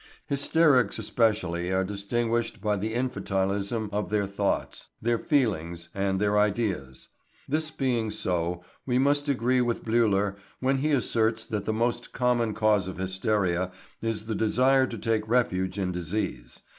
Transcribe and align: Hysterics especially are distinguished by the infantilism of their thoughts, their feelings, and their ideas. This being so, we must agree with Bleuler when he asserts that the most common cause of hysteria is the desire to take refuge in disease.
Hysterics 0.25 0.97
especially 0.97 1.71
are 1.71 1.83
distinguished 1.83 2.59
by 2.59 2.75
the 2.75 2.95
infantilism 2.95 3.87
of 3.93 4.09
their 4.09 4.25
thoughts, 4.25 4.87
their 4.99 5.19
feelings, 5.19 5.89
and 5.93 6.19
their 6.19 6.39
ideas. 6.39 7.09
This 7.47 7.69
being 7.69 8.09
so, 8.09 8.63
we 8.83 8.97
must 8.97 9.29
agree 9.29 9.61
with 9.61 9.85
Bleuler 9.85 10.37
when 10.59 10.79
he 10.79 10.89
asserts 10.89 11.45
that 11.45 11.65
the 11.65 11.71
most 11.71 12.13
common 12.13 12.55
cause 12.55 12.87
of 12.87 12.97
hysteria 12.97 13.71
is 14.01 14.25
the 14.25 14.33
desire 14.33 14.87
to 14.87 14.97
take 14.97 15.29
refuge 15.29 15.77
in 15.77 15.91
disease. 15.91 16.61